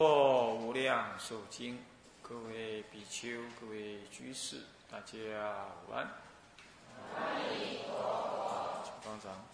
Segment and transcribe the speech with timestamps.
[0.00, 1.78] 哦，无量寿经，
[2.22, 3.28] 各位比丘、
[3.60, 5.12] 各位居士，大家
[5.86, 6.08] 午安。
[9.02, 9.44] 方长。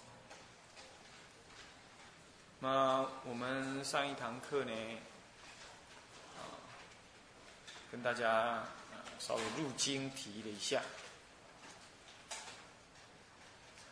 [2.61, 4.72] 那我们上一堂课呢，
[7.91, 8.63] 跟大家
[9.19, 10.81] 稍微入经提了一下。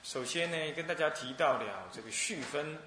[0.05, 2.79] 首先呢，跟大家提到了这个序分。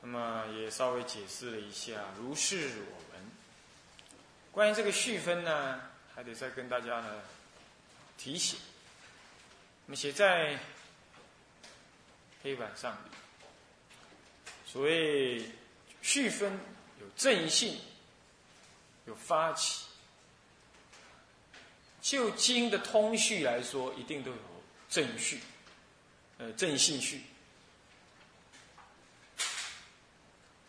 [0.00, 3.30] 那么也稍微解释了一下，如是我闻。
[4.52, 5.80] 关于这个序分呢，
[6.14, 7.20] 还得再跟大家呢
[8.16, 8.58] 提醒。
[9.86, 10.58] 那么写在
[12.42, 12.96] 黑板上
[14.66, 15.50] 所谓
[16.02, 16.52] 序分
[17.00, 17.78] 有正性，
[19.06, 19.86] 有发起。
[22.00, 24.38] 就经的通序来说，一定都有
[24.88, 25.40] 正序，
[26.38, 27.22] 呃，正性序。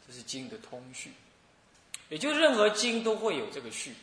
[0.09, 1.11] 这是经的通序，
[2.09, 3.93] 也就任何经都会有这个序。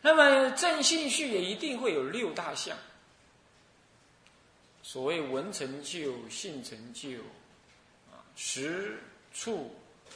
[0.00, 2.78] 那么正性序也一定会有六大项，
[4.84, 7.18] 所谓文成就、性成就、
[8.12, 8.96] 啊实
[9.34, 9.74] 处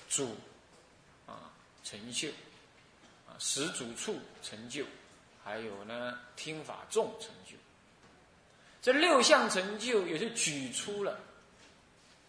[0.08, 0.36] 主
[1.26, 1.50] 啊
[1.82, 2.28] 成就
[3.26, 4.84] 啊实主处成就，
[5.42, 7.56] 还有呢听法众成就。
[8.80, 11.18] 这六项成就也就举出了。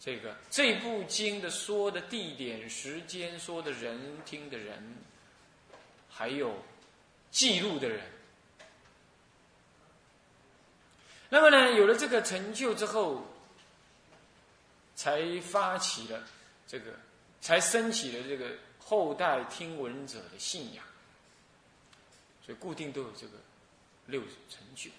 [0.05, 4.97] 这个这部经的说的地点、时间、说的人、听的人，
[6.07, 6.63] 还有
[7.31, 8.01] 记录的人。
[11.29, 13.25] 那么呢，有了这个成就之后，
[14.95, 16.23] 才发起了
[16.67, 16.91] 这个，
[17.41, 20.85] 才升起了这个后代听闻者的信仰。
[22.45, 23.33] 所以固定都有这个
[24.05, 24.91] 六成就。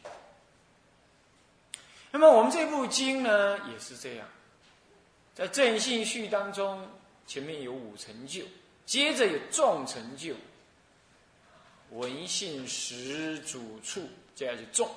[2.11, 4.27] 那么我们这部经呢，也是这样。
[5.37, 6.89] 在正信序当中，
[7.27, 8.43] 前面有五成就，
[8.87, 10.35] 接着有众成就，
[11.91, 14.91] 文信实主处，接下来就众。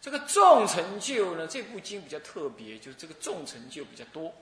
[0.00, 4.32] 这个众成就呢，这部经比较特别，就是这个众成就比较多。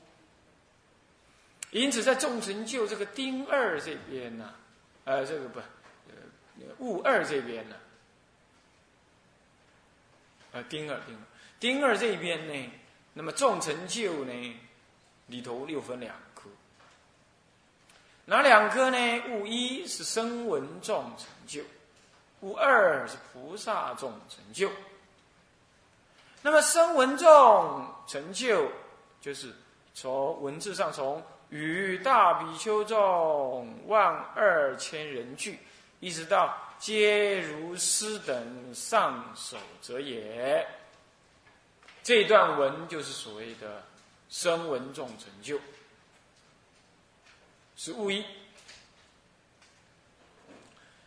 [1.73, 4.55] 因此，在众成就这个丁二这边呢，
[5.03, 6.15] 呃，这个不，呃，
[6.79, 7.75] 戊二这边呢，
[10.53, 11.21] 呃，丁二丁二
[11.59, 12.71] 丁二这边呢，
[13.15, 14.61] 那么众成就呢？
[15.27, 16.51] 里头又分两科，
[18.27, 19.23] 哪两科呢？
[19.31, 21.63] 物一是声闻众成就，
[22.41, 24.71] 物二是菩萨众成就。
[26.43, 28.71] 那么声闻众成就，
[29.21, 29.51] 就是
[29.95, 35.59] 从文字上从与大比丘众万二千人聚，
[36.01, 40.67] 一直到皆如斯等上首者也。
[42.03, 43.83] 这段文就是所谓的。
[44.35, 45.61] 声闻众成就，
[47.77, 48.25] 是物一。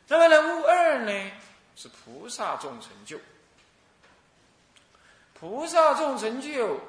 [0.07, 1.31] 那么呢，物二呢
[1.75, 3.19] 是菩萨众成就。
[5.33, 6.79] 菩萨众成就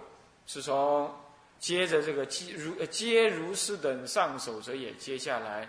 [0.46, 1.12] 是从
[1.58, 5.68] 接着这个皆如皆如是等上首者也，接下来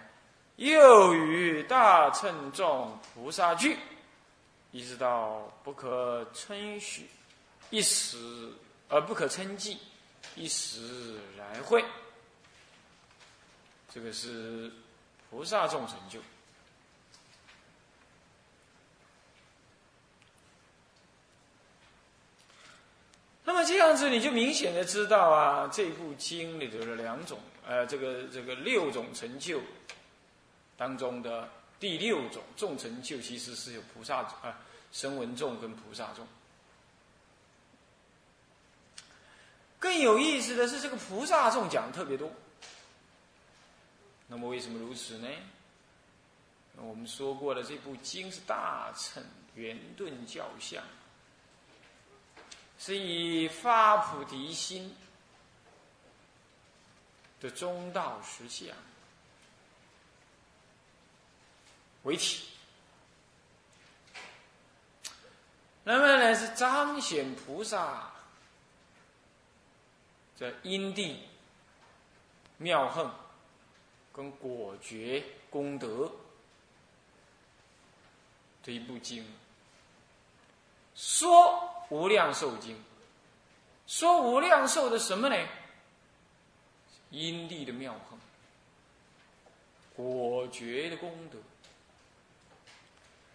[0.57, 3.75] 又与大乘众菩萨聚，
[4.71, 7.09] 一直到不可称许
[7.71, 8.53] 一时
[8.87, 9.79] 而不可称计。
[10.39, 11.83] 一时然会，
[13.93, 14.71] 这个是
[15.29, 16.17] 菩萨众成就。
[23.43, 29.61] 那么这样子，你就明显的知道啊，这部经里头的两种，呃，这个这个六种成就
[30.77, 31.49] 当中的
[31.81, 34.57] 第六种众成就，其实是有菩萨啊，
[34.93, 36.25] 声闻众跟菩萨众。
[39.79, 42.29] 更有意思的是，这个菩萨众讲的特别多。
[44.27, 45.27] 那么为什么如此呢？
[46.75, 49.23] 我们说过了，这部经是大乘
[49.55, 50.83] 圆顿教相，
[52.77, 54.95] 是以发菩提心
[57.41, 58.67] 的中道实相
[62.03, 62.47] 为体。
[65.83, 68.11] 那么呢，是彰显菩萨。
[70.39, 71.19] 这因地
[72.55, 73.11] 妙横
[74.13, 76.09] 跟果觉功德
[78.63, 79.25] 这一部经，
[80.95, 82.81] 说无量寿经，
[83.85, 85.35] 说无量寿的什么呢？
[87.09, 88.17] 因地的妙恨，
[89.93, 91.37] 果觉的功德。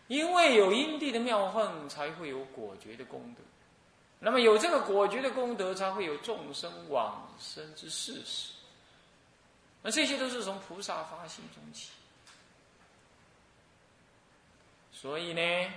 [0.09, 3.43] 因为有因地的妙恨，才会有果觉的功德。
[4.25, 8.55] 那么有这个果决的功德，才会有众生往生之事实。
[9.83, 11.91] 那这些都是从菩萨发心中起。
[14.91, 15.71] 所以呢，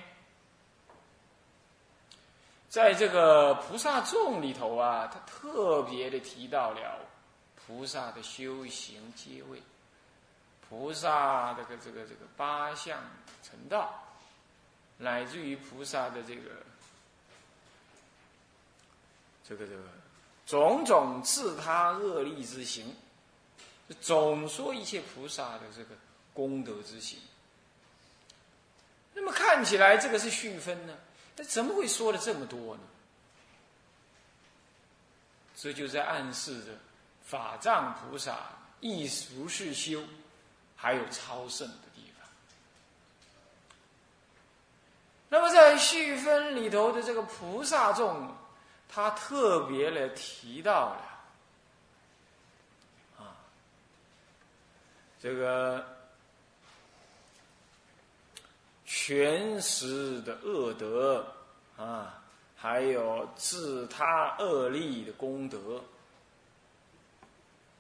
[2.70, 7.06] 在这个菩萨众里头啊，他特别的提到了
[7.66, 9.62] 菩萨的修行阶位，
[10.70, 12.98] 菩萨这个这个这个八相
[13.44, 14.02] 成道，
[14.98, 16.64] 乃至于菩萨的这个
[19.48, 19.84] 这个这个
[20.46, 22.94] 种种自他恶利之行，
[24.02, 25.96] 总说一切菩萨的这个
[26.34, 27.20] 功德之行。
[29.14, 30.98] 那么看起来这个是续分呢，
[31.36, 32.82] 那怎么会说了这么多呢？
[35.56, 36.72] 这就在暗示着
[37.24, 38.38] 法藏菩萨
[38.80, 40.04] 亦如是修，
[40.76, 42.30] 还有超胜的地方。
[45.30, 48.36] 那么在续分里头的这个菩萨众，
[48.90, 51.02] 他特别的提到了
[53.20, 53.36] 啊，
[55.22, 55.86] 这个。
[58.90, 61.26] 全时的恶德
[61.76, 62.22] 啊，
[62.56, 65.84] 还有自他恶利的功德，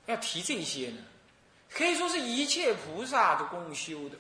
[0.05, 0.97] 要提这些呢，
[1.71, 4.17] 可以说是一切菩萨的共修的。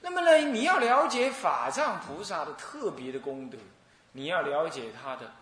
[0.00, 3.56] 那么呢，你要了解法藏菩萨的特别的功德，
[4.18, 5.32] 你要了解他的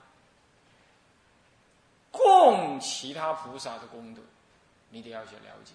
[2.11, 4.21] 供其他菩萨的功德，
[4.91, 5.73] 你得要去了解。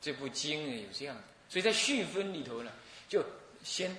[0.00, 1.22] 这部经呢，有这样的。
[1.48, 2.70] 所以在序分里头呢，
[3.08, 3.24] 就
[3.64, 3.94] 先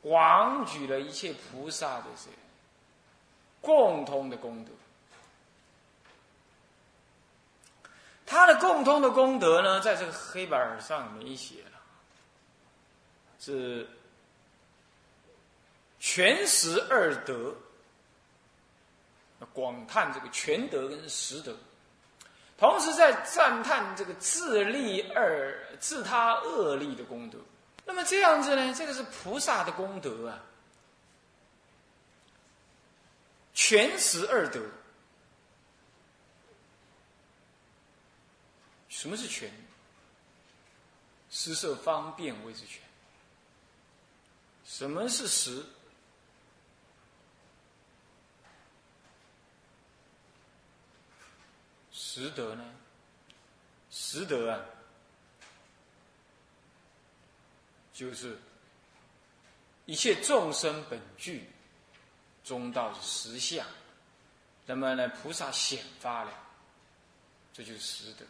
[0.00, 2.30] 广举了一切菩萨的这
[3.60, 4.70] 共通的功德。
[8.24, 11.80] 他的共通的功德呢，在这个黑板上没写了，
[13.38, 13.86] 是
[16.06, 17.56] 全实二德，
[19.54, 21.56] 广叹这个全德跟实德。
[22.58, 27.38] 同时在赞叹这个自利二自他恶利的功德，
[27.86, 28.74] 那么这样子呢？
[28.74, 30.44] 这个是菩萨的功德啊，
[33.54, 34.60] 全实二德。
[38.90, 39.50] 什么是全？
[41.30, 42.82] 施设方便谓之全。
[44.66, 45.64] 什么是实？
[52.14, 52.64] 实德呢？
[53.90, 54.60] 实德啊，
[57.92, 58.38] 就是
[59.84, 61.44] 一切众生本具
[62.44, 63.66] 中道实相，
[64.64, 66.32] 那么呢，菩萨显发了，
[67.52, 68.24] 这就是实德，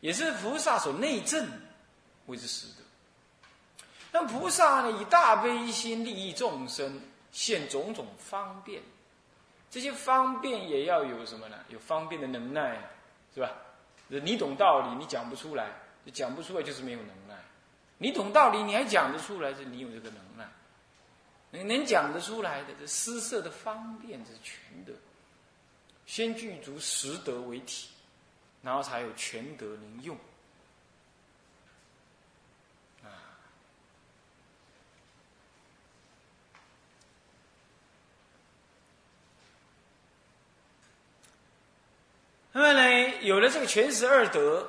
[0.00, 1.48] 也是菩萨所内证
[2.26, 2.82] 谓之实德。
[4.10, 7.00] 那菩萨呢，以大悲心利益众生，
[7.30, 8.82] 现种种方便。
[9.76, 11.58] 这些方便也要有什么呢？
[11.68, 12.80] 有方便的能耐，
[13.34, 13.52] 是吧？
[14.08, 15.68] 你懂道理，你讲不出来，
[16.14, 17.38] 讲不出来就是没有能耐。
[17.98, 20.48] 你懂道理，你还讲得出来，是你有这个能耐。
[21.50, 24.94] 能能讲得出来的，这施设的方便，这是全德。
[26.06, 27.90] 先具足实德为体，
[28.62, 30.16] 然后才有全德能用。
[42.58, 44.66] 那么呢，有了这个全十二德，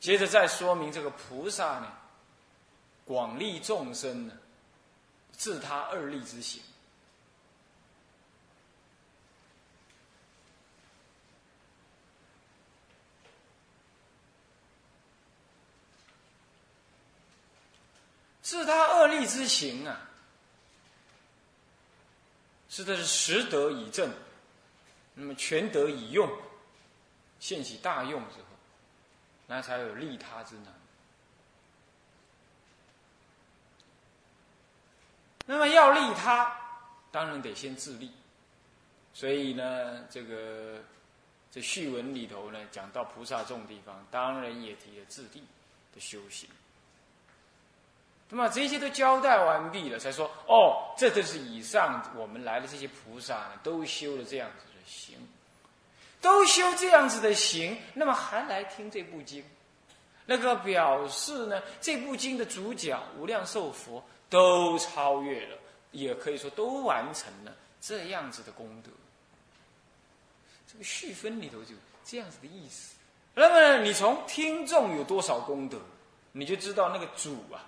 [0.00, 1.92] 接着再说明这个菩萨呢，
[3.04, 4.36] 广利众生呢，
[5.30, 6.60] 自他二利之行。
[18.42, 20.00] 自他二利之行啊，
[22.68, 24.12] 是的是实德以正。
[25.14, 26.30] 那么全德以用，
[27.38, 28.46] 现起大用之后，
[29.46, 30.66] 那才有利他之能。
[35.44, 36.56] 那么要利他，
[37.10, 38.10] 当然得先自利。
[39.12, 40.80] 所以呢，这个
[41.50, 45.42] 这序文里头呢，讲到菩萨众地方，当然也提了自利
[45.94, 46.48] 的修行。
[48.30, 54.71] 那么这些都交代完毕了，才说哦，这都是以上我们来的这些菩萨呢，都修了这样子。
[54.86, 55.16] 行，
[56.20, 59.44] 都修这样子的行，那么还来听这部经，
[60.26, 65.58] 那个表示呢，这部经的主角无量寿佛都超越了，
[65.90, 68.90] 也可以说都完成了这样子的功德。
[70.70, 71.74] 这个续分里头就
[72.04, 72.94] 这样子的意思。
[73.34, 75.78] 那么你从听众有多少功德，
[76.32, 77.64] 你就知道那个主啊，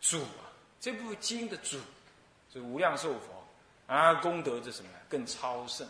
[0.00, 1.78] 主啊，这部经的主，
[2.52, 3.36] 是无量寿佛。
[3.86, 5.88] 啊，功德这什么更超胜，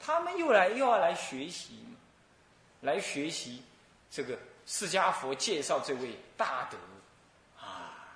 [0.00, 1.78] 他们又来又要来学习，
[2.80, 3.62] 来学习
[4.10, 6.78] 这个释迦佛介绍这位大德
[7.62, 8.08] 啊，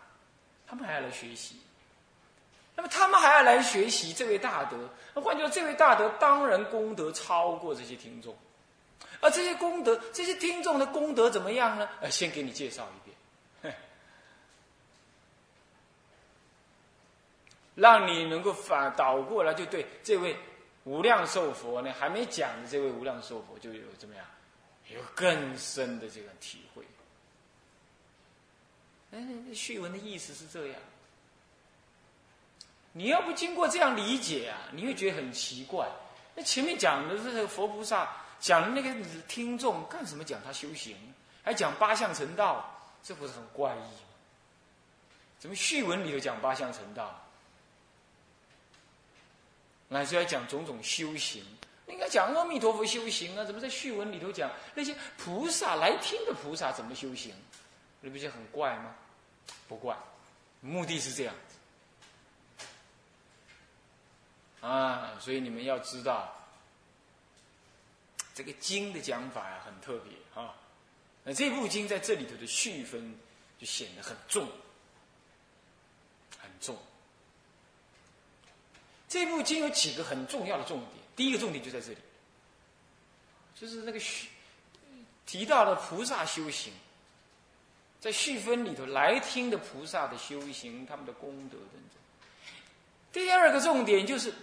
[0.66, 1.60] 他们还要来学习。
[2.76, 4.76] 那么他们还要来学习这位大德，
[5.14, 8.36] 那换句话说，这位大德当然功德超过这些听众，
[9.20, 11.88] 而这些功德，这些听众的功德怎么样呢？
[12.00, 13.16] 呃，先给你介绍一遍，
[17.76, 20.36] 让你能够反倒过来，就对这位
[20.84, 24.24] 无量寿佛呢，还没讲的这位无量寿佛，就有怎么样，
[24.88, 26.84] 有更深的这个体会。
[29.12, 30.76] 哎，序文的意思是这样。
[32.92, 35.88] 你要不经过这样理解啊，你会觉得很奇怪。
[36.34, 38.94] 那前面讲的这个佛菩萨讲的那个
[39.26, 40.96] 听众干什么讲他修行，
[41.42, 42.64] 还讲八相成道，
[43.02, 44.00] 这不是很怪异吗？
[45.38, 47.23] 怎么序文里头讲八相成道，
[49.88, 51.44] 乃至要讲种种修行？
[51.86, 57.34] 应该讲阿弥陀佛修行啊，怎么在序文里头讲那些菩萨来听的菩萨怎么修行？
[58.00, 58.94] 那不就很怪吗？
[59.68, 59.96] 不怪，
[60.60, 61.34] 目的是这样。
[64.62, 66.34] 啊，所以你们要知道，
[68.34, 70.54] 这个经的讲法呀很特别啊。
[71.22, 73.14] 那这部经在这里头的序分
[73.58, 74.48] 就显得很重，
[76.38, 76.76] 很重。
[79.14, 81.98] 这部经有几个很重要的重点，第一个重点就在这里，
[83.54, 84.28] 就是那个序
[85.24, 86.72] 提到了菩萨修行，
[88.00, 92.02] 在续分里头来听的菩萨的修行，他们的功德等等。
[93.12, 94.34] 第二个重点就是。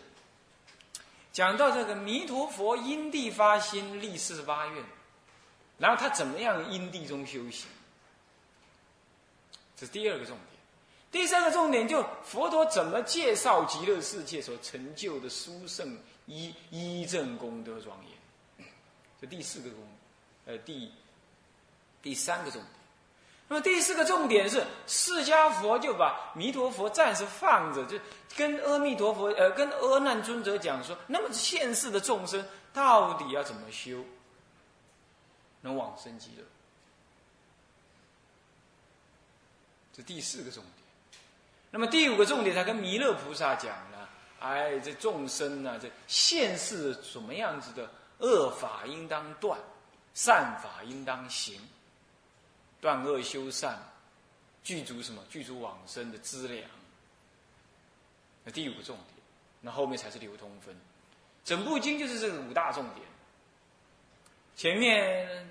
[1.33, 4.83] 讲到这个弥陀佛因地发心立四十八愿，
[5.77, 7.67] 然后他怎么样因地中修行？
[9.75, 10.60] 这是第二个重点。
[11.11, 18.67] 第三个重点就佛陀怎么介绍极乐世界所成就的殊胜一一正功德庄严？
[19.19, 19.83] 这第四个功，
[20.45, 20.91] 呃，第
[22.01, 22.71] 第三个重点。
[23.49, 27.99] 那么第四个重点是，释迦佛就把弥陀佛暂时放着，就
[28.37, 34.05] 跟阿弥陀佛，呃，跟阿难尊者讲说，那么现世的众生到底要怎么修，
[35.59, 36.43] 能往生极乐？
[39.91, 40.80] 这第四个重点。
[41.71, 44.09] 那么第五个重点，他跟弥勒菩萨讲了，
[44.39, 49.57] 哎，这众生呢，这现世什么样子的恶法应当断，
[50.13, 51.59] 善法应当行。
[52.81, 53.79] 断恶修善，
[54.63, 55.23] 具足什么？
[55.29, 56.67] 具足往生的资粮。
[58.43, 59.23] 那第五个重点，
[59.61, 60.75] 那后面才是流通分。
[61.45, 63.05] 整部经就是这五大重点。
[64.55, 65.47] 前面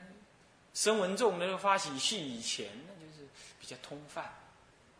[0.75, 3.29] 声闻众那个发喜序以前，那就是
[3.61, 4.29] 比较通泛。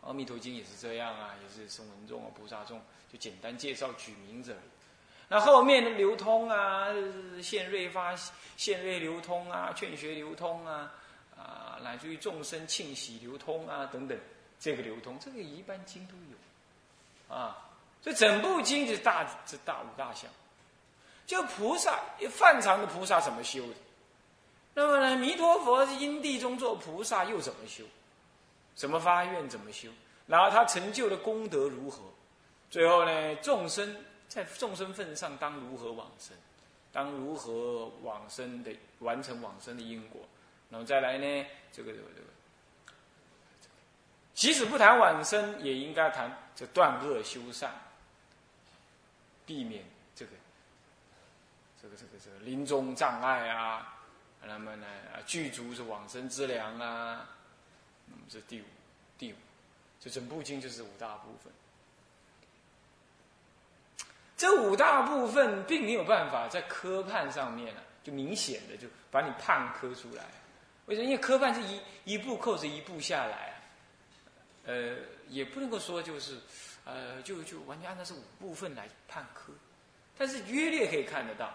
[0.01, 2.81] 阿弥陀经也是这样啊，也是声闻众啊、菩萨众，
[3.11, 4.55] 就简单介绍举名者。
[5.27, 6.87] 那后面的流通啊，
[7.41, 8.15] 现瑞发
[8.57, 10.93] 现瑞流通啊，劝学流通啊。
[11.37, 14.15] 啊，乃至于众生庆喜流通啊，等等，
[14.59, 17.57] 这个流通，这个一般经都有，啊，
[17.99, 20.29] 所以整部经是大这大五大项，
[21.25, 23.73] 就菩萨泛常的菩萨怎么修的，
[24.75, 27.83] 那么呢，弥陀佛因地中做菩萨又怎么修，
[28.75, 29.89] 怎么发愿怎么修，
[30.27, 32.03] 然后他成就的功德如何，
[32.69, 33.95] 最后呢，众生
[34.27, 36.35] 在众生份上当如何往生，
[36.91, 40.21] 当如何往生的完成往生的因果。
[40.69, 42.27] 然后再来呢，这个这个这个，
[44.33, 47.73] 即使不谈往生，也应该谈这断恶修善，
[49.45, 49.83] 避免
[50.15, 50.31] 这个
[51.81, 53.97] 这个这个这个临终障碍啊，
[54.45, 54.87] 那么呢，
[55.25, 57.27] 具足是往生之良啊，
[58.11, 58.65] 那么这第五
[59.17, 59.35] 第五，
[59.99, 61.51] 这整部经就是五大部分。
[64.37, 70.25] 这五大部分并没有办法在科判上面啊，就明显的就把你判科出来。
[70.87, 71.05] 为什么？
[71.05, 73.61] 因为科判是一一步扣着一步下来，
[74.65, 74.95] 呃，
[75.29, 76.39] 也不能够说就是，
[76.85, 79.53] 呃，就就完全按照是五部分来判科，
[80.17, 81.53] 但是约略可以看得到。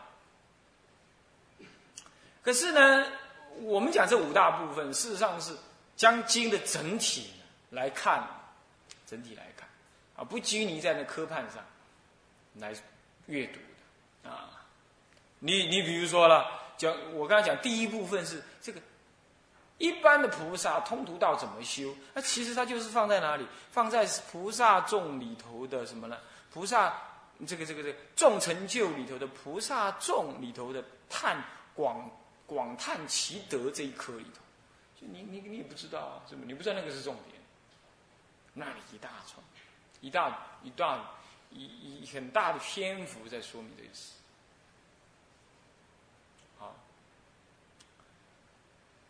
[2.40, 3.04] 可是呢，
[3.62, 5.52] 我们讲这五大部分，事实上是
[5.96, 7.30] 将经的整体
[7.70, 8.26] 来看，
[9.06, 9.68] 整体来看，
[10.16, 11.64] 啊，不拘泥在那科判上
[12.54, 12.74] 来
[13.26, 13.58] 阅读
[14.22, 14.50] 的啊。
[15.38, 18.80] 你你比如说了，讲我刚才讲第一部分是这个。
[19.78, 21.94] 一般的菩萨通途道怎么修？
[22.14, 23.46] 那其实它就是放在哪里？
[23.70, 26.16] 放在菩萨众里头的什么呢？
[26.50, 26.94] 菩萨
[27.46, 32.10] 这个这个这个众成就里头的菩萨众里头的叹广
[32.46, 34.40] 广叹其德这一科里头，
[35.12, 36.44] 你你你也不知道啊，是不？
[36.44, 37.40] 你不知道那个是重点，
[38.54, 39.44] 那里一大串，
[40.00, 41.14] 一大一大
[41.50, 44.12] 一一很大的篇幅在说明这个事。
[46.58, 46.76] 好，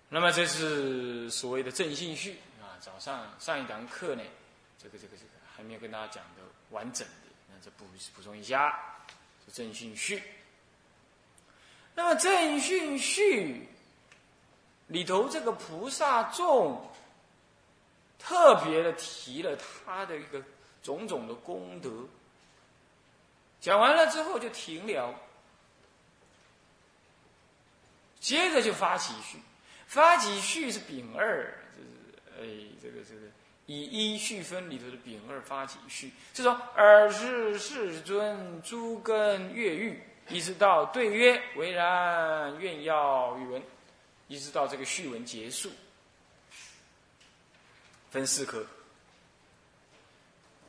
[0.09, 2.79] 那么这是所谓的正信序啊。
[2.81, 4.23] 早上上一堂课呢，
[4.79, 7.15] 这个这个这个还没有跟大家讲的完整的，
[7.49, 7.85] 那这补
[8.15, 8.79] 补充一下，
[9.45, 10.23] 是正信序。
[11.95, 13.67] 那么正信序
[14.89, 16.81] 里头这个菩萨众，
[18.19, 20.43] 特别的提了他的一个
[20.83, 21.91] 种种的功德。
[23.61, 25.13] 讲完了之后就停了，
[28.21, 29.39] 接着就发起序，
[29.87, 31.89] 发起序是丙二，就是
[32.41, 32.47] 哎，
[32.81, 33.23] 这个这个
[33.65, 43.63] 以一序分里头的丙二发起序，是说尔是世尊诸根越狱，一直到对曰为然，愿要语文，
[44.29, 45.71] 一直到这个序文结束，
[48.11, 48.67] 分四科。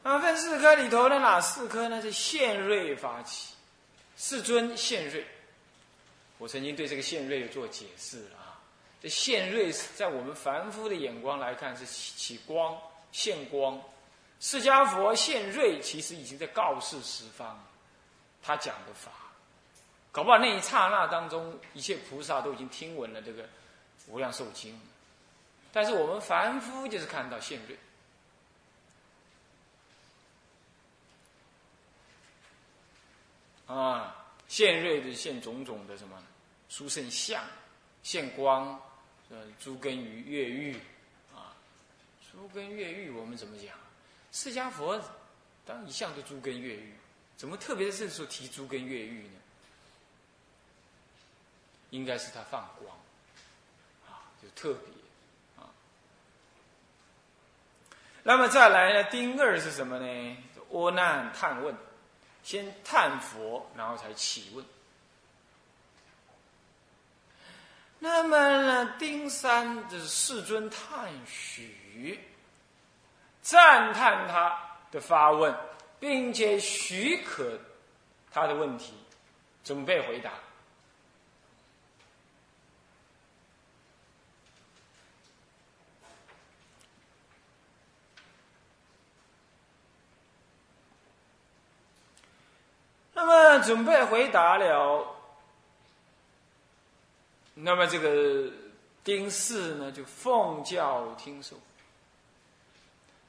[0.04, 2.02] 啊，分四科里头的哪四科呢？
[2.02, 3.54] 是现瑞发起，
[4.16, 5.26] 世尊现瑞。
[6.38, 8.62] 我曾经对这个现瑞做解释啊。
[9.02, 12.76] 这现瑞在我们凡夫的眼光来看是起起光
[13.12, 13.82] 现光，
[14.40, 17.64] 释迦佛现瑞其实已经在告示十方，
[18.42, 19.12] 他讲的法，
[20.18, 23.48] 搞不好那一刹那当中，一切菩萨都已经听闻了这个
[24.08, 24.76] 无量寿经，
[25.72, 27.78] 但是我们凡夫就是看到现瑞。
[33.68, 36.20] 啊，现瑞的现种种的什么
[36.68, 37.44] 殊胜相，
[38.02, 38.70] 现光，
[39.30, 40.76] 呃，诸根于越狱，
[41.32, 41.54] 啊，
[42.32, 43.78] 诸根越狱，我们怎么讲？
[44.32, 45.00] 释迦佛
[45.64, 46.96] 当一向都诸根越狱，
[47.36, 49.34] 怎么特别在这时候提诸根越狱呢？
[51.90, 52.96] 应该是他放光，
[54.08, 55.70] 啊，就特别，啊。
[58.24, 59.04] 那么再来呢？
[59.12, 60.38] 丁二是什么呢？
[60.70, 61.76] 窝难探问。
[62.44, 64.66] 先探佛，然后才起问。
[68.00, 72.18] 那么呢，丁三就是世尊探许，
[73.42, 75.54] 赞叹他的发问，
[76.00, 77.60] 并且许可
[78.32, 78.94] 他的问题，
[79.66, 80.32] 准备回答。
[93.14, 95.06] 那么准备回答了，
[97.54, 98.50] 那么这个
[99.04, 101.58] 丁氏呢就奉教听受，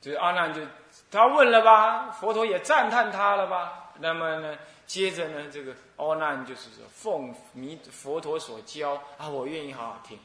[0.01, 0.63] 就是阿难就
[1.11, 10.19] 他问了吧，佛陀也赞叹他了吧，那么呢接着呢这个阿难就是说奉弥佛陀所教啊，我愿意好好听，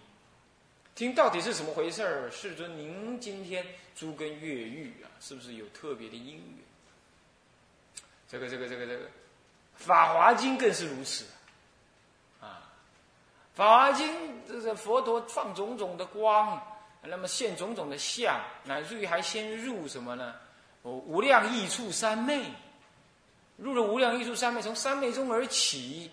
[0.93, 2.29] 听到底是怎么回事儿？
[2.29, 6.63] 世尊，您今天诸根越狱啊，是不是有特别的因缘？
[8.29, 9.05] 这个这个这个这个。
[9.85, 11.25] 《法华经》更是如此，
[12.39, 12.63] 啊，
[13.57, 14.07] 《法华经》
[14.47, 16.61] 这个佛陀放种种的光，
[17.01, 20.35] 那么现种种的相，乃至于还先入什么呢？
[20.83, 22.45] 无量意处三昧，
[23.57, 26.09] 入了无量意处三昧，从三昧中而起。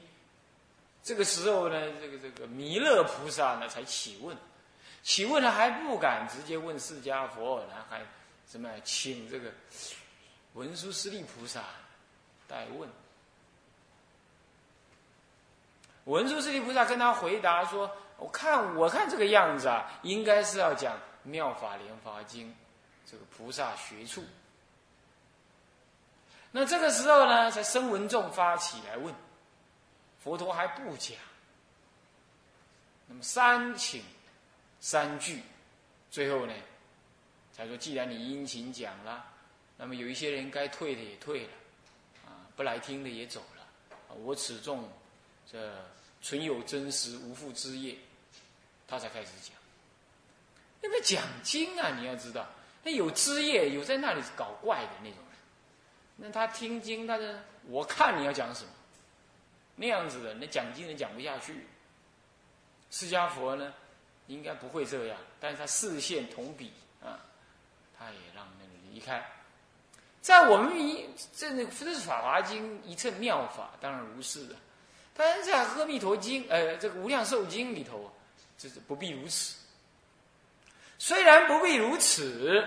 [1.03, 4.37] 这个时候呢，这个这个弥勒菩萨呢才起问，
[5.03, 8.03] 起问了还不敢直接问释迦佛，然后还
[8.51, 9.51] 什么请这个
[10.55, 11.63] 文殊师利菩萨
[12.49, 12.89] 代问。
[16.05, 22.49] 文殊师利菩萨跟他回答说：“我看，我看这个样子啊，应该是要讲《妙法莲华经》
[23.09, 24.25] 这个菩萨学处。
[26.51, 29.15] 那这个时候呢，才声闻众发起来问，
[30.19, 31.17] 佛陀还不讲。
[33.07, 34.03] 那么三请
[34.81, 35.43] 三句，
[36.11, 36.55] 最后呢，
[37.53, 39.25] 才说：既然你殷勤讲了，
[39.77, 41.53] 那么有一些人该退的也退了，
[42.27, 44.89] 啊，不来听的也走了，我此众。”
[45.51, 45.73] 这
[46.23, 47.97] 存有真实无负之业，
[48.87, 49.57] 他才开始讲。
[50.83, 52.47] 因为讲经啊，你要知道，
[52.83, 55.37] 那有枝业，有在那里搞怪的那种人，
[56.17, 58.71] 那他听经，他的我看你要讲什么，
[59.77, 61.67] 那样子的，那讲经人讲不下去。
[62.91, 63.73] 释迦佛呢，
[64.27, 67.21] 应该不会这样，但是他视线同比啊，
[67.99, 69.25] 他也让那个离开。
[70.23, 74.57] 在我们一这那这是《法华经》一乘妙法，当然如是的。
[75.15, 78.11] 但是在《阿弥陀经》呃，这个《无量寿经》里头，
[78.57, 79.57] 这是不必如此。
[80.99, 82.67] 虽然不必如此，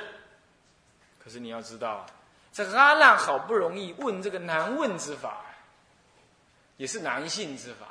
[1.23, 2.05] 可是你要知道，
[2.51, 5.41] 这阿难好不容易问这个难问之法，
[6.77, 7.87] 也是难信之法，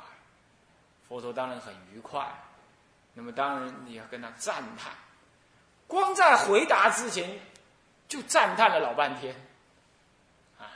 [1.07, 2.25] 佛陀当然很愉快。
[3.13, 4.91] 那么当然你要跟他赞叹，
[5.87, 7.39] 光在回答之前
[8.07, 9.35] 就赞叹了老半天，
[10.57, 10.71] 啊，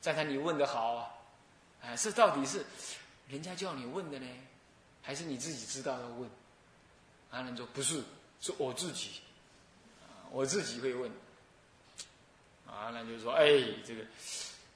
[0.00, 1.96] 赞叹你问的好啊！
[1.96, 2.64] 这到底是
[3.30, 4.26] 人家叫你问的呢，
[5.00, 6.28] 还是你自己知道要问？
[7.30, 8.02] 阿难说不是，
[8.40, 9.20] 是我自己，
[10.32, 11.08] 我自己会问。
[12.66, 13.46] 阿难就说：“哎，
[13.84, 14.04] 这个，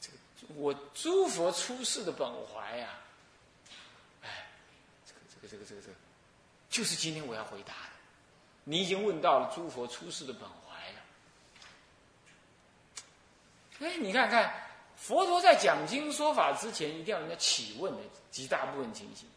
[0.01, 2.91] 这个，我诸佛出世的本怀呀，
[4.23, 4.47] 哎，
[5.05, 5.95] 这个，这个，这个，这个，这个，
[6.71, 7.91] 就是今天我要回答的。
[8.63, 11.01] 你已经问到了诸佛出世的本怀了。
[13.81, 14.63] 哎，你看看。”
[15.05, 19.29] 佛陀在讲经说法之前，一定要人家起问的极大部分情形。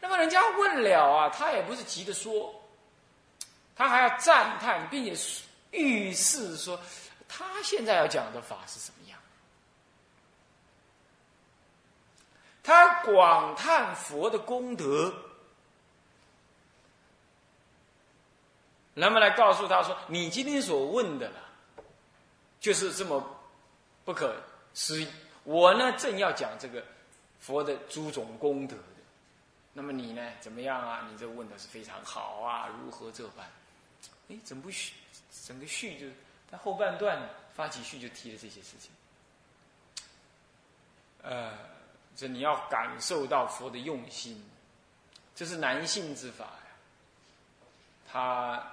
[0.00, 2.54] 那么人家问了啊，他也不是急着说，
[3.74, 5.16] 他还要赞叹，并且
[5.70, 6.78] 预示说
[7.26, 9.18] 他现在要讲的法是什么样。
[12.62, 15.10] 他广叹佛的功德，
[18.92, 21.40] 那么来告诉他说：“你今天所问的了，
[22.60, 23.26] 就是这么
[24.04, 24.36] 不可。”
[24.80, 25.04] 是，
[25.42, 26.84] 我呢正要讲这个
[27.40, 29.02] 佛的诸种功德的，
[29.72, 31.04] 那么你呢怎么样啊？
[31.10, 33.44] 你这问的是非常好啊，如何这般？
[34.28, 34.94] 哎，整部序，
[35.44, 36.06] 整个序就
[36.48, 38.92] 在后半段发起序就提了这些事情。
[41.22, 41.58] 呃，
[42.14, 44.48] 这你要感受到佛的用心，
[45.34, 46.62] 这是男性之法呀，
[48.08, 48.64] 他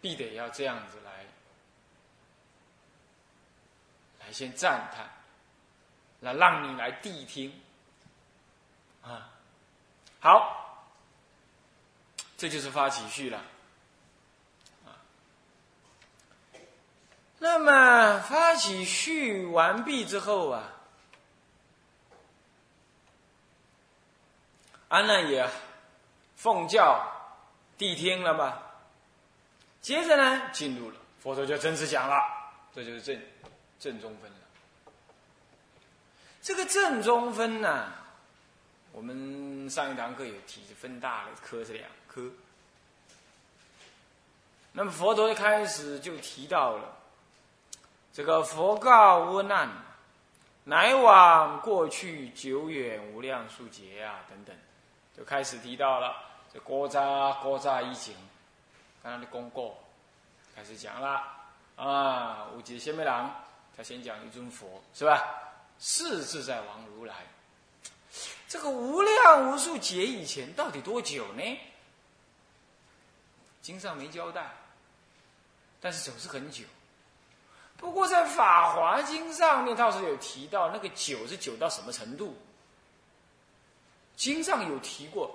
[0.00, 1.24] 必得要这样子来。
[4.32, 5.08] 先赞叹，
[6.20, 7.52] 来让你来谛听，
[9.02, 9.30] 啊，
[10.20, 10.86] 好，
[12.36, 13.38] 这就是发起序了，
[14.86, 14.94] 啊，
[17.38, 20.64] 那么发起序完毕之后啊，
[24.88, 25.48] 安难也
[26.36, 27.02] 奉教
[27.78, 28.62] 谛听了吧，
[29.80, 32.16] 接着呢，进入了佛陀就正式讲了，
[32.74, 33.20] 这就是正。
[33.80, 34.36] 正中分了，
[36.42, 37.90] 这个正中分呢，
[38.92, 42.30] 我们上一堂课有提，分大的科是两科。
[44.72, 46.94] 那么佛陀一开始就提到了
[48.12, 49.70] 这个佛告阿难，
[50.64, 54.54] 乃往过去久远无量数劫啊等等，
[55.16, 56.14] 就开始提到了
[56.52, 58.14] 这国扎国扎一经，
[59.02, 59.74] 刚刚的公告
[60.54, 61.24] 开始讲了
[61.76, 63.34] 啊，五劫仙妹郎。
[63.82, 65.22] 先讲一尊佛是吧？
[65.78, 67.14] 是自在王如来，
[68.46, 71.42] 这个无量无数劫以前到底多久呢？
[73.62, 74.54] 经上没交代，
[75.80, 76.64] 但是总是很久。
[77.78, 82.36] 不过在《法华经》上面倒是有提到，那个久是久到什么程度？
[84.16, 85.34] 经上有提过，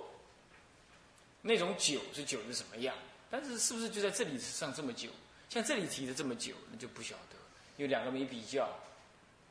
[1.42, 2.94] 那种久是久的什么样？
[3.28, 5.08] 但是是不是就在这里上这么久？
[5.48, 7.45] 像这里提的这么久，那就不晓得。
[7.76, 8.64] 有两个没比较，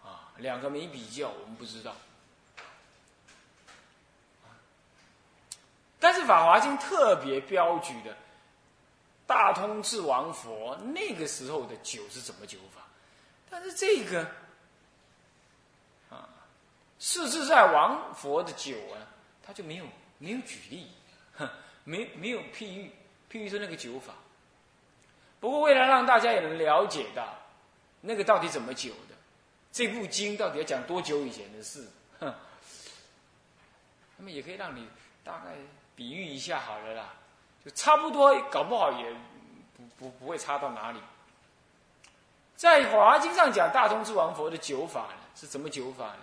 [0.04, 1.96] 啊，两个没比较，我们不知道。
[6.00, 8.16] 但是《法华经》特别标举的
[9.26, 12.82] 大通智王佛那个时候的酒是怎么酒法？
[13.50, 14.22] 但是这个
[16.10, 16.30] 啊，
[17.00, 19.06] 世自在王佛的酒啊，
[19.46, 19.86] 他就没有
[20.18, 20.88] 没有举例，
[21.84, 22.92] 没没有譬喻
[23.32, 24.14] 譬喻说那个酒法。
[25.40, 27.36] 不过为了让大家也能了解到。
[28.06, 29.16] 那个到底怎么久的？
[29.72, 31.88] 这部经到底要讲多久以前的事？
[32.20, 32.34] 哼，
[34.18, 34.88] 那么也可以让你
[35.24, 35.56] 大概
[35.96, 37.14] 比喻一下好了啦，
[37.66, 39.14] 就差不多，搞不好也
[39.76, 41.00] 不不不会差到哪里。
[42.56, 46.20] 在《华经》上讲大通智王佛的九法呢，是怎么九法呢？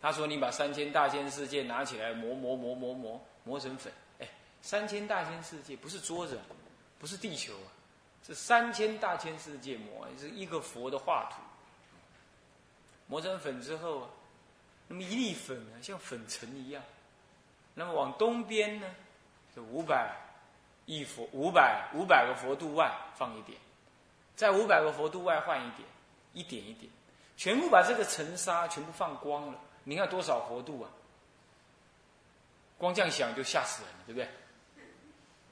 [0.00, 4.28] 他说：“你把三千大千世界拿起来磨磨磨磨磨磨成粉。”哎，
[4.62, 6.38] 三千大千世界不是桌子。
[6.98, 7.68] 不是地球啊，
[8.26, 11.36] 是三千大千世界磨，是一个佛的画图。
[13.06, 14.10] 磨成粉之后啊，
[14.88, 16.82] 那么一粒粉啊，像粉尘一样。
[17.74, 18.86] 那么往东边呢，
[19.54, 20.14] 这五百
[20.86, 23.58] 亿佛，五百五百个佛度外放一点，
[24.34, 25.88] 在五百个佛度外换一点，
[26.32, 26.90] 一点一点，
[27.36, 29.58] 全部把这个尘沙全部放光了。
[29.84, 30.90] 你看多少佛度啊？
[32.76, 34.28] 光这样想就吓死人了，对不对？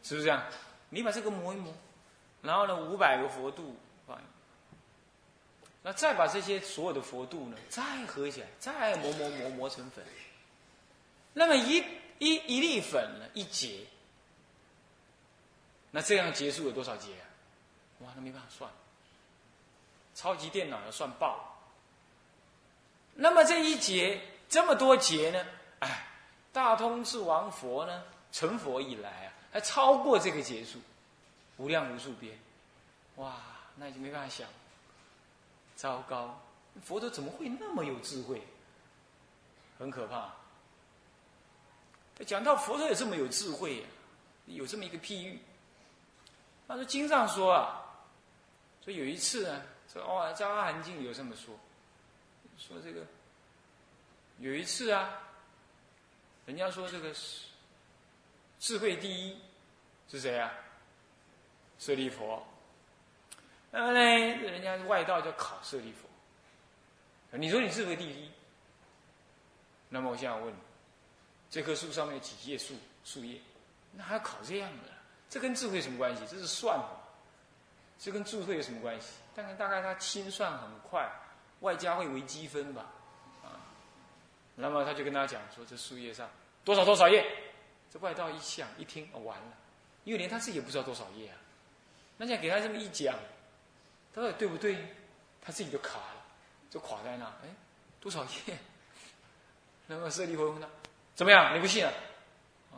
[0.02, 0.42] 是不是这样？
[0.88, 1.74] 你把这个磨一磨，
[2.42, 4.18] 然后呢，五百个佛度放，
[5.82, 10.04] 那再把这些所有的佛度呢，再合起来，再磨磨磨磨成粉。
[11.32, 11.84] 那么一
[12.18, 13.84] 一一粒粉呢，一节，
[15.90, 17.26] 那这样结束有多少节啊？
[18.00, 18.70] 哇，那没办法算，
[20.14, 21.58] 超级电脑要算爆。
[23.14, 25.46] 那么这一节这么多节呢？
[25.80, 26.06] 哎，
[26.52, 29.32] 大通智王佛呢，成佛以来啊。
[29.56, 30.78] 还超过这个结束，
[31.56, 32.38] 无量无数边，
[33.14, 33.36] 哇，
[33.74, 34.46] 那就没办法想。
[35.74, 36.38] 糟糕，
[36.84, 38.42] 佛陀怎么会那么有智慧？
[39.78, 40.30] 很可怕。
[42.26, 43.82] 讲到佛陀有这么有智慧，
[44.44, 45.40] 有这么一个譬喻。
[46.68, 47.82] 他说经上说啊，
[48.84, 51.58] 说有一次呢，说哦，在阿含经有这么说，
[52.58, 53.06] 说这个
[54.38, 55.18] 有一次啊，
[56.44, 57.14] 人家说这个
[58.60, 59.38] 智慧第一
[60.16, 60.50] 是谁啊？
[61.78, 62.42] 舍利佛。
[63.70, 66.08] 那么呢，人家外道叫考舍利佛。
[67.36, 68.30] 你说你智慧第一，
[69.90, 70.54] 那么我现在问，
[71.50, 72.74] 这棵树上面有几叶树
[73.04, 73.38] 树叶？
[73.92, 74.84] 那还要考这样的？
[75.28, 76.22] 这跟智慧什么关系？
[76.26, 76.80] 这是算，
[77.98, 79.18] 这跟智慧有什么关系？
[79.34, 81.06] 但是大概他清算很快，
[81.60, 82.86] 外加会为积分吧，
[83.44, 83.60] 啊，
[84.54, 86.26] 那么他就跟他讲说，这树叶上
[86.64, 87.22] 多少多少叶？
[87.90, 89.52] 这外道一想一听，完了，
[90.06, 91.36] 因为连他自己也不知道多少页啊。
[92.16, 93.14] 那现在给他这么一讲。
[94.14, 94.78] 他说对不对？
[95.42, 96.24] 他自己就卡了，
[96.70, 97.26] 就垮在那。
[97.26, 97.48] 哎，
[98.00, 98.56] 多少页？
[99.86, 100.66] 那么舍利弗问他
[101.14, 101.54] ：“怎么样？
[101.54, 101.92] 你不信啊？”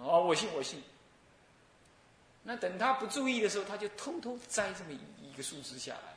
[0.03, 0.83] 哦，我信，我信。
[2.43, 6.17] 那等他不注意的时候，他就偷偷摘这么一个树枝下来，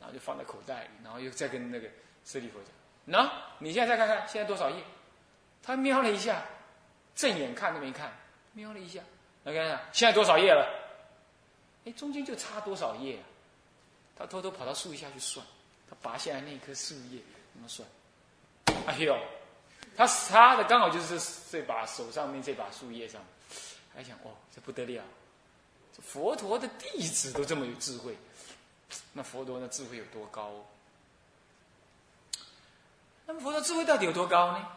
[0.00, 1.88] 然后就放在口袋里，然后又再跟那个
[2.24, 2.72] 舍利弗讲
[3.22, 4.82] ：“喏，你现在再看看，现在多少页？”
[5.62, 6.44] 他瞄了一下，
[7.14, 8.12] 正眼看都没看，
[8.52, 9.00] 瞄了一下，
[9.44, 10.66] 来看看现在多少页了？
[11.84, 13.24] 哎，中间就差多少页啊？
[14.16, 15.44] 他偷偷跑到树下去算，
[15.88, 17.20] 他拔下来那一棵树叶
[17.52, 17.86] 怎么算？
[18.86, 19.14] 哎呦，
[19.96, 23.22] 他他的刚好就是这把手上面这把树叶上，
[23.94, 25.02] 还想哦，这不得了，
[25.94, 28.16] 这佛陀的弟子都这么有智慧，
[29.12, 30.52] 那佛陀的智慧有多高？
[33.26, 34.68] 那么佛陀智慧到底有多高呢？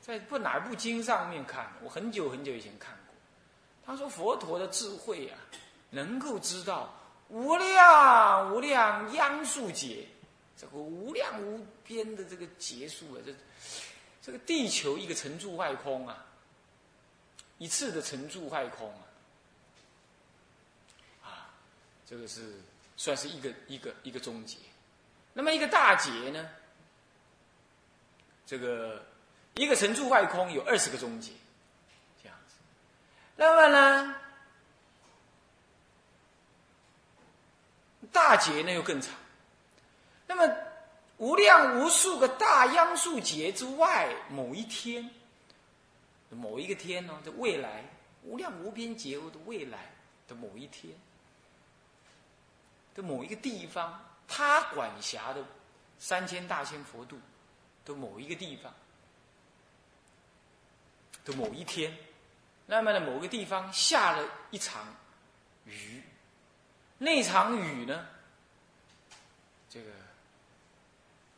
[0.00, 2.96] 在不哪部经上面看，我很久很久以前看，
[3.86, 5.38] 他说佛陀的智慧啊，
[5.90, 6.92] 能够知道。
[7.28, 10.06] 无量无量央数劫，
[10.56, 13.34] 这个无量无边的这个劫数啊，这
[14.22, 16.24] 这个地球一个成住坏空啊，
[17.58, 19.02] 一次的成住坏空啊，
[21.24, 21.50] 啊，
[22.08, 22.60] 这个是
[22.96, 24.58] 算是一个一个一个终结。
[25.32, 26.48] 那么一个大劫呢，
[28.46, 29.04] 这个
[29.54, 31.32] 一个成住坏空有二十个终结，
[33.36, 34.16] 那么呢？
[38.12, 39.12] 大劫那又更长，
[40.26, 40.56] 那么
[41.18, 45.10] 无量无数个大央数劫之外，某一天，
[46.30, 47.84] 某一个天呢，在未来
[48.22, 49.90] 无量无边劫后的未来
[50.26, 50.94] 的某一天
[52.94, 55.44] 的某一个地方，他管辖的
[55.98, 57.18] 三千大千佛度
[57.84, 58.72] 的某一个地方
[61.24, 61.94] 的某一天，
[62.66, 64.84] 那么呢，某个地方下了一场
[65.64, 66.02] 雨。
[66.98, 68.06] 那场雨呢？
[69.70, 69.90] 这个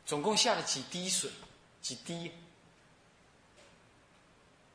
[0.05, 1.29] 总共下了几滴水？
[1.81, 2.31] 几滴？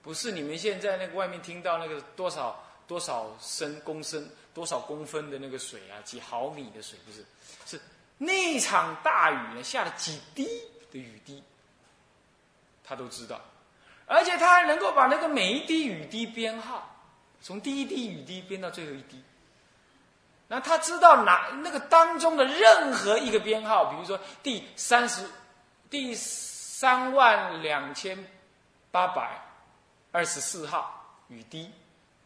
[0.02, 6.00] 不是你们现在那个外面听到那个多少多少升公升多少公分的那个水啊？
[6.02, 6.98] 几毫米的水？
[7.06, 7.24] 不是，
[7.66, 7.80] 是
[8.18, 10.44] 那场大雨呢，下了几滴
[10.92, 11.42] 的雨滴，
[12.84, 13.40] 他都知道，
[14.06, 16.96] 而且他还能够把那个每一滴雨滴编号，
[17.40, 19.22] 从第一滴雨滴编到最后一滴。
[20.46, 25.26] 那他知道哪那个当中的任何一个编号，比如说第三十、
[25.88, 28.26] 第三万两千
[28.90, 29.40] 八百
[30.12, 31.70] 二十四号雨滴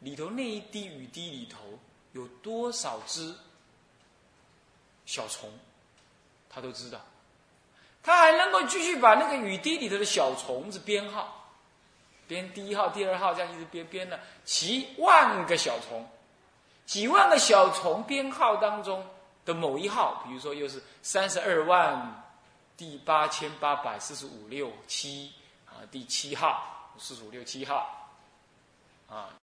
[0.00, 1.78] 里头那一滴雨滴里头
[2.12, 3.32] 有多少只
[5.06, 5.48] 小虫，
[6.50, 7.00] 他都知道。
[8.02, 11.38] 他还能够继续把那个雨滴里头的小虫子编号，
[12.28, 16.06] 编第一号、第二号，这样一直编编了几万个小虫。
[16.86, 19.04] 几万个小虫编号当中
[19.44, 22.24] 的某一号，比如说又是三十二万
[22.76, 25.32] 第八千八百四十五六七
[25.66, 28.08] 啊，第七号四十五六七号
[29.08, 29.28] 啊。